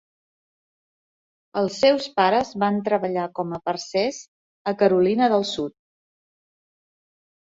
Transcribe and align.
Els 1.59 1.75
seus 1.81 2.07
pares 2.19 2.53
van 2.63 2.79
treballar 2.87 3.25
com 3.39 3.53
a 3.57 3.59
parcers 3.69 4.21
a 4.71 4.73
Carolina 4.79 5.29
del 5.35 5.45
Sud. 5.51 5.77